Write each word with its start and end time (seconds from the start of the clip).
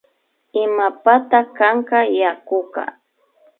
Imapata 0.63 1.39
kanka 1.57 1.99
yakuka 2.19 2.81